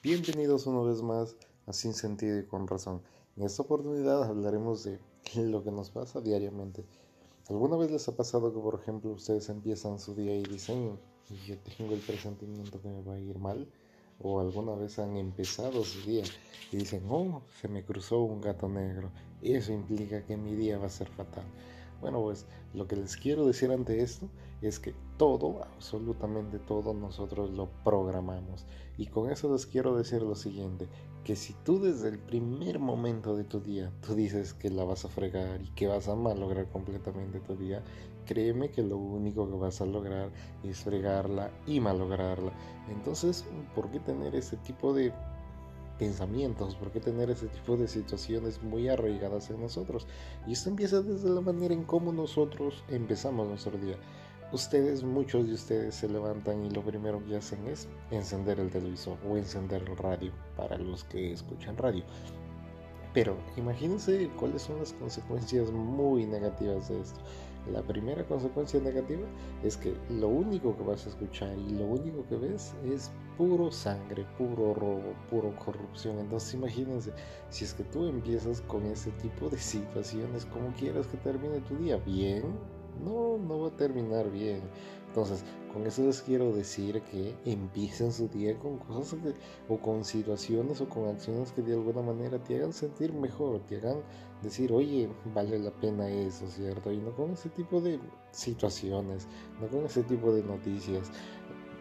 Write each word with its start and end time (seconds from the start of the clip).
Bienvenidos 0.00 0.68
una 0.68 0.88
vez 0.88 1.02
más 1.02 1.34
a 1.66 1.72
Sin 1.72 1.92
Sentido 1.92 2.38
y 2.38 2.46
con 2.46 2.68
Razón. 2.68 3.02
En 3.36 3.42
esta 3.42 3.62
oportunidad 3.62 4.22
hablaremos 4.22 4.84
de 4.84 5.00
lo 5.34 5.64
que 5.64 5.72
nos 5.72 5.90
pasa 5.90 6.20
diariamente. 6.20 6.84
¿Alguna 7.48 7.76
vez 7.76 7.90
les 7.90 8.06
ha 8.06 8.14
pasado 8.14 8.54
que, 8.54 8.60
por 8.60 8.76
ejemplo, 8.80 9.10
ustedes 9.10 9.48
empiezan 9.48 9.98
su 9.98 10.14
día 10.14 10.36
y 10.36 10.44
dicen, 10.44 11.00
yo 11.44 11.56
tengo 11.76 11.94
el 11.94 12.00
presentimiento 12.00 12.80
que 12.80 12.88
me 12.88 13.02
va 13.02 13.14
a 13.14 13.18
ir 13.18 13.40
mal? 13.40 13.66
¿O 14.20 14.38
alguna 14.38 14.76
vez 14.76 15.00
han 15.00 15.16
empezado 15.16 15.82
su 15.82 16.00
día 16.08 16.22
y 16.70 16.76
dicen, 16.76 17.02
oh, 17.10 17.42
se 17.60 17.66
me 17.66 17.84
cruzó 17.84 18.20
un 18.20 18.40
gato 18.40 18.68
negro? 18.68 19.10
Y 19.42 19.54
eso 19.54 19.72
implica 19.72 20.24
que 20.24 20.36
mi 20.36 20.54
día 20.54 20.78
va 20.78 20.86
a 20.86 20.90
ser 20.90 21.08
fatal. 21.08 21.44
Bueno, 22.00 22.22
pues 22.22 22.46
lo 22.74 22.86
que 22.86 22.96
les 22.96 23.16
quiero 23.16 23.46
decir 23.46 23.72
ante 23.72 24.02
esto 24.02 24.28
es 24.62 24.78
que 24.78 24.94
todo, 25.16 25.62
absolutamente 25.62 26.58
todo, 26.58 26.94
nosotros 26.94 27.50
lo 27.50 27.68
programamos. 27.84 28.66
Y 28.96 29.06
con 29.06 29.30
eso 29.30 29.52
les 29.52 29.66
quiero 29.66 29.96
decir 29.96 30.22
lo 30.22 30.34
siguiente, 30.34 30.88
que 31.24 31.36
si 31.36 31.54
tú 31.64 31.80
desde 31.80 32.08
el 32.08 32.18
primer 32.18 32.78
momento 32.78 33.36
de 33.36 33.44
tu 33.44 33.60
día, 33.60 33.92
tú 34.00 34.14
dices 34.14 34.54
que 34.54 34.70
la 34.70 34.84
vas 34.84 35.04
a 35.04 35.08
fregar 35.08 35.60
y 35.60 35.68
que 35.70 35.86
vas 35.86 36.08
a 36.08 36.14
malograr 36.14 36.68
completamente 36.68 37.40
tu 37.40 37.56
día, 37.56 37.82
créeme 38.26 38.70
que 38.70 38.82
lo 38.82 38.96
único 38.96 39.48
que 39.48 39.56
vas 39.56 39.80
a 39.80 39.86
lograr 39.86 40.30
es 40.62 40.78
fregarla 40.78 41.50
y 41.66 41.80
malograrla. 41.80 42.52
Entonces, 42.88 43.44
¿por 43.74 43.90
qué 43.90 44.00
tener 44.00 44.34
ese 44.34 44.56
tipo 44.58 44.92
de 44.92 45.12
pensamientos, 45.98 46.76
por 46.76 46.90
qué 46.90 47.00
tener 47.00 47.30
ese 47.30 47.48
tipo 47.48 47.76
de 47.76 47.88
situaciones 47.88 48.62
muy 48.62 48.88
arraigadas 48.88 49.50
en 49.50 49.60
nosotros. 49.60 50.06
Y 50.46 50.52
esto 50.52 50.70
empieza 50.70 51.02
desde 51.02 51.28
la 51.30 51.40
manera 51.40 51.74
en 51.74 51.84
cómo 51.84 52.12
nosotros 52.12 52.84
empezamos 52.88 53.48
nuestro 53.48 53.76
día. 53.76 53.96
Ustedes, 54.50 55.02
muchos 55.02 55.46
de 55.46 55.54
ustedes 55.54 55.94
se 55.94 56.08
levantan 56.08 56.64
y 56.64 56.70
lo 56.70 56.82
primero 56.82 57.22
que 57.26 57.36
hacen 57.36 57.66
es 57.66 57.86
encender 58.10 58.58
el 58.60 58.70
televisor 58.70 59.18
o 59.28 59.36
encender 59.36 59.82
el 59.86 59.96
radio 59.96 60.32
para 60.56 60.78
los 60.78 61.04
que 61.04 61.32
escuchan 61.32 61.76
radio. 61.76 62.04
Pero 63.14 63.36
imagínense 63.56 64.30
cuáles 64.38 64.62
son 64.62 64.78
las 64.78 64.92
consecuencias 64.92 65.70
muy 65.70 66.26
negativas 66.26 66.88
de 66.88 67.00
esto. 67.00 67.20
La 67.72 67.82
primera 67.82 68.24
consecuencia 68.24 68.80
negativa 68.80 69.26
es 69.62 69.76
que 69.76 69.94
lo 70.08 70.28
único 70.28 70.76
que 70.76 70.84
vas 70.84 71.04
a 71.06 71.10
escuchar 71.10 71.56
y 71.58 71.70
lo 71.70 71.86
único 71.86 72.24
que 72.28 72.36
ves 72.36 72.74
es 72.84 73.10
puro 73.36 73.70
sangre, 73.70 74.24
puro 74.38 74.74
robo, 74.74 75.14
puro 75.30 75.54
corrupción. 75.56 76.18
Entonces 76.18 76.54
imagínense, 76.54 77.12
si 77.50 77.64
es 77.64 77.74
que 77.74 77.84
tú 77.84 78.06
empiezas 78.06 78.60
con 78.62 78.84
ese 78.86 79.10
tipo 79.12 79.48
de 79.50 79.58
situaciones, 79.58 80.46
¿cómo 80.46 80.72
quieres 80.78 81.06
que 81.08 81.18
termine 81.18 81.60
tu 81.60 81.76
día? 81.76 81.96
¿Bien? 81.98 82.44
No, 83.04 83.38
no 83.38 83.60
va 83.60 83.68
a 83.68 83.76
terminar 83.76 84.30
bien. 84.30 84.62
Entonces, 85.08 85.42
con 85.72 85.86
eso 85.86 86.02
les 86.02 86.20
quiero 86.22 86.52
decir 86.52 87.02
que 87.02 87.34
empiecen 87.44 88.12
su 88.12 88.28
día 88.28 88.58
con 88.58 88.78
cosas 88.78 89.18
o 89.68 89.78
con 89.78 90.04
situaciones 90.04 90.80
o 90.80 90.88
con 90.88 91.08
acciones 91.08 91.52
que 91.52 91.62
de 91.62 91.72
alguna 91.72 92.02
manera 92.02 92.38
te 92.38 92.56
hagan 92.56 92.72
sentir 92.72 93.12
mejor, 93.12 93.60
te 93.66 93.78
hagan 93.78 94.02
decir, 94.42 94.72
oye, 94.72 95.08
vale 95.34 95.58
la 95.58 95.70
pena 95.70 96.08
eso, 96.10 96.46
¿cierto? 96.46 96.92
Y 96.92 96.98
no 96.98 97.14
con 97.16 97.32
ese 97.32 97.48
tipo 97.48 97.80
de 97.80 97.98
situaciones, 98.32 99.26
no 99.60 99.68
con 99.68 99.86
ese 99.86 100.02
tipo 100.02 100.32
de 100.32 100.42
noticias 100.42 101.10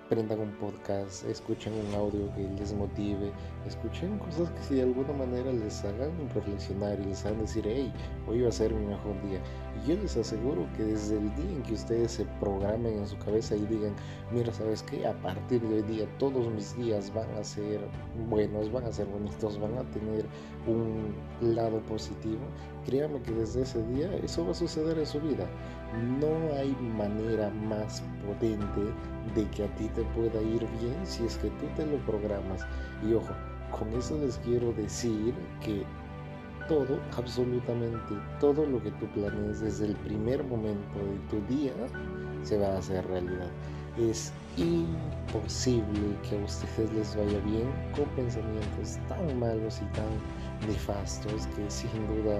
prendan 0.09 0.39
un 0.39 0.52
podcast, 0.53 1.25
escuchen 1.25 1.73
un 1.73 1.95
audio 1.95 2.33
que 2.33 2.47
les 2.59 2.73
motive, 2.73 3.31
escuchen 3.66 4.17
cosas 4.19 4.49
que 4.52 4.64
si 4.64 4.75
de 4.75 4.83
alguna 4.83 5.14
manera 5.14 5.52
les 5.52 5.83
hagan 5.83 6.11
reflexionar 6.33 6.99
y 6.99 7.05
les 7.05 7.25
hagan 7.25 7.39
decir, 7.39 7.64
hey, 7.67 7.91
hoy 8.27 8.41
va 8.41 8.49
a 8.49 8.52
ser 8.52 8.73
mi 8.73 8.86
mejor 8.86 9.22
día. 9.27 9.41
Y 9.75 9.89
yo 9.89 9.95
les 9.95 10.16
aseguro 10.16 10.66
que 10.75 10.83
desde 10.83 11.17
el 11.17 11.36
día 11.36 11.52
en 11.52 11.64
que 11.64 11.73
ustedes 11.73 12.11
se 12.11 12.25
programen 12.39 12.99
en 12.99 13.08
su 13.08 13.17
cabeza 13.17 13.55
y 13.55 13.66
digan, 13.66 13.95
mira, 14.31 14.53
¿sabes 14.53 14.83
qué? 14.83 15.05
A 15.05 15.14
partir 15.22 15.61
de 15.61 15.75
hoy 15.75 15.81
día 15.83 16.08
todos 16.17 16.52
mis 16.53 16.75
días 16.77 17.14
van 17.14 17.30
a 17.36 17.44
ser 17.44 17.81
buenos, 18.30 18.71
van 18.71 18.86
a 18.86 18.92
ser 18.92 19.08
bonitos, 19.08 19.59
van 19.59 19.77
a 19.77 19.83
tener 19.92 20.25
un 20.67 21.16
lado 21.55 21.80
positivo. 21.81 22.42
Créame 22.86 23.21
que 23.21 23.31
desde 23.31 23.64
ese 23.64 23.83
día 23.88 24.09
eso 24.23 24.45
va 24.45 24.52
a 24.52 24.55
suceder 24.55 24.98
en 24.98 25.05
su 25.05 25.20
vida. 25.20 25.45
No 26.20 26.55
hay 26.58 26.76
manera 26.98 27.49
más 27.49 28.02
potente 28.26 28.93
de 29.36 29.49
que 29.49 29.64
a 29.64 29.76
ti 29.76 29.89
pueda 30.03 30.41
ir 30.41 30.65
bien 30.80 30.95
si 31.03 31.25
es 31.25 31.37
que 31.37 31.49
tú 31.49 31.65
te 31.75 31.85
lo 31.85 31.97
programas. 32.05 32.65
Y 33.08 33.13
ojo, 33.13 33.33
con 33.77 33.91
eso 33.93 34.17
les 34.17 34.37
quiero 34.39 34.71
decir 34.73 35.33
que 35.63 35.83
todo, 36.67 36.99
absolutamente 37.17 38.15
todo 38.39 38.65
lo 38.65 38.81
que 38.81 38.91
tú 38.91 39.08
planees 39.08 39.61
desde 39.61 39.85
el 39.85 39.95
primer 39.97 40.43
momento 40.43 40.99
de 40.99 41.17
tu 41.30 41.53
día 41.53 41.73
se 42.43 42.58
va 42.58 42.67
a 42.67 42.77
hacer 42.77 43.05
realidad. 43.08 43.49
Es 43.99 44.31
imposible 44.58 46.17
que 46.27 46.37
a 46.37 46.43
ustedes 46.43 46.93
les 46.93 47.15
vaya 47.15 47.39
bien 47.39 47.67
con 47.95 48.05
pensamientos 48.15 48.97
tan 49.08 49.39
malos 49.39 49.81
y 49.81 49.85
tan 49.95 50.67
nefastos 50.67 51.47
que 51.47 51.69
sin 51.69 52.08
duda 52.08 52.37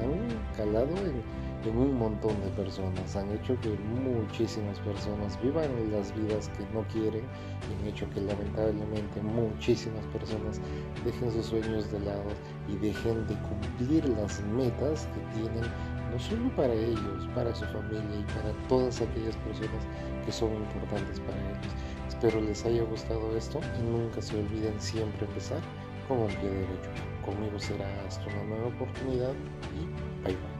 han 0.00 0.56
calado 0.56 0.96
en 0.98 1.22
en 1.64 1.76
un 1.76 1.98
montón 1.98 2.40
de 2.40 2.50
personas, 2.50 3.16
han 3.16 3.30
hecho 3.32 3.58
que 3.60 3.70
muchísimas 3.70 4.78
personas 4.80 5.40
vivan 5.42 5.70
las 5.90 6.14
vidas 6.14 6.48
que 6.56 6.64
no 6.72 6.82
quieren 6.88 7.24
y 7.68 7.82
han 7.82 7.88
hecho 7.88 8.08
que 8.10 8.20
lamentablemente 8.20 9.20
muchísimas 9.22 10.04
personas 10.06 10.60
dejen 11.04 11.32
sus 11.32 11.46
sueños 11.46 11.90
de 11.90 12.00
lado 12.00 12.30
y 12.68 12.76
dejen 12.76 13.26
de 13.26 13.34
cumplir 13.48 14.08
las 14.10 14.40
metas 14.44 15.08
que 15.14 15.40
tienen 15.40 15.64
no 16.10 16.18
solo 16.18 16.48
para 16.56 16.72
ellos, 16.72 17.28
para 17.34 17.54
su 17.54 17.64
familia 17.66 18.20
y 18.20 18.24
para 18.34 18.52
todas 18.68 19.00
aquellas 19.00 19.36
personas 19.36 19.84
que 20.24 20.32
son 20.32 20.54
importantes 20.54 21.20
para 21.20 21.38
ellos. 21.38 21.72
Espero 22.08 22.40
les 22.40 22.64
haya 22.64 22.82
gustado 22.82 23.36
esto 23.36 23.60
y 23.78 23.82
nunca 23.82 24.20
se 24.20 24.36
olviden 24.38 24.80
siempre 24.80 25.26
empezar 25.26 25.60
con 26.08 26.18
un 26.18 26.28
pie 26.28 26.50
derecho. 26.50 26.90
Conmigo 27.24 27.58
será 27.58 27.86
hasta 28.06 28.26
una 28.26 28.44
nueva 28.44 28.66
oportunidad 28.68 29.32
y 29.76 30.24
bye 30.24 30.34
bye. 30.34 30.57